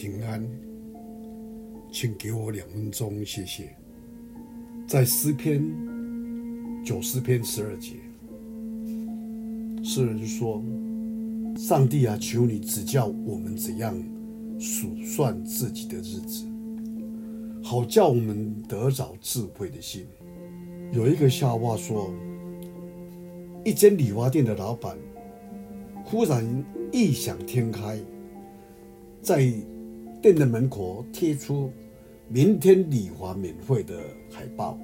[0.00, 0.42] 平安，
[1.92, 3.76] 请给我两分钟，谢谢。
[4.88, 5.62] 在诗篇
[6.82, 7.96] 九十篇十二节，
[9.84, 10.64] 诗人说
[11.54, 13.94] ：“上帝啊，求你指教我们怎样
[14.58, 16.46] 数算自己的日子，
[17.62, 20.06] 好叫我们得着智慧的心。”
[20.96, 22.10] 有一个笑话说，
[23.66, 24.96] 一间理发店的老板
[26.06, 26.42] 忽然
[26.90, 27.98] 异想天开，
[29.20, 29.52] 在
[30.20, 31.70] 店的门口贴出
[32.28, 33.94] 明天理发免费的
[34.30, 34.78] 海报。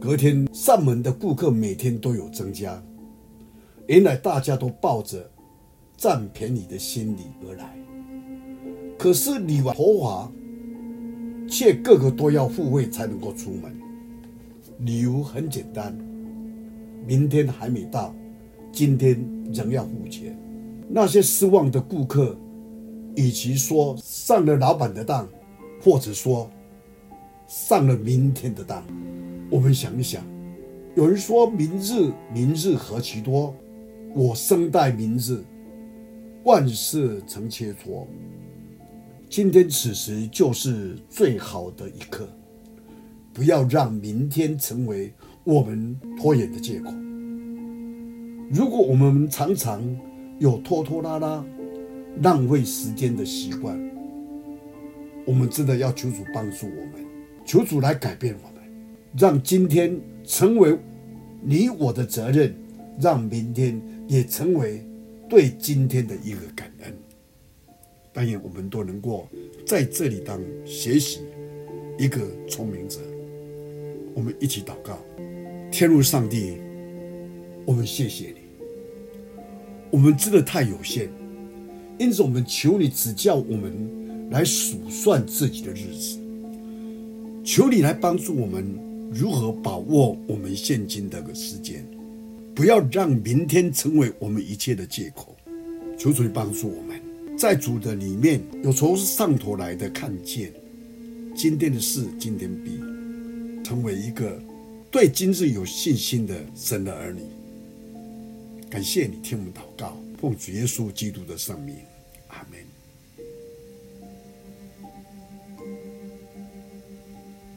[0.00, 2.82] 隔天上门的顾客每天都有增加，
[3.86, 5.30] 原来大家都抱着
[5.96, 7.76] 占便宜的心理而来。
[8.96, 10.32] 可是理完头发，
[11.48, 13.74] 却个个都要付费才能够出门。
[14.78, 15.94] 理由很简单，
[17.06, 18.14] 明天还没到，
[18.72, 20.38] 今天仍要付钱。
[20.88, 22.34] 那些失望的顾客，
[23.16, 25.28] 与其说上了老板的当，
[25.82, 26.50] 或者说
[27.46, 28.82] 上了明天的当，
[29.50, 30.22] 我们想一想，
[30.94, 33.54] 有人说明日明日何其多，
[34.14, 35.42] 我生待明日，
[36.44, 38.06] 万事成切磋。
[39.28, 42.28] 今天此时就是最好的一刻。
[43.32, 45.14] 不要让明天成为
[45.44, 46.90] 我们拖延的借口。
[48.50, 49.80] 如果我们常常
[50.40, 51.44] 有拖拖拉拉、
[52.22, 53.78] 浪费时间的习惯，
[55.24, 57.04] 我们真的要求主帮助我们，
[57.46, 58.62] 求主来改变我们，
[59.16, 60.76] 让今天成为
[61.42, 62.54] 你我的责任，
[63.00, 64.84] 让明天也成为
[65.28, 66.94] 对今天的一个感恩。
[68.12, 69.28] 但愿我们都能够
[69.64, 71.20] 在这里当学习
[71.96, 72.98] 一个聪明者。
[74.14, 74.98] 我们一起祷告，
[75.70, 76.58] 天父上帝，
[77.64, 78.40] 我们谢谢你。
[79.92, 81.08] 我们真的太有限，
[82.00, 86.18] 因此我们求你指教我们来数算自己的日子，
[87.44, 88.64] 求你来帮助我们
[89.12, 91.86] 如何把握我们现今的个时间，
[92.54, 95.36] 不要让明天成为我们一切的借口。
[95.98, 96.98] 求主帮助我们，
[97.36, 100.50] 在主的里面有从上头来的看见，
[101.36, 102.80] 今天的事今天毕。
[103.62, 104.42] 成为一个
[104.90, 107.20] 对今日有信心的神的儿女，
[108.70, 111.78] 感谢你听我们祷告，奉主耶稣基督的圣名，
[112.28, 112.79] 阿门。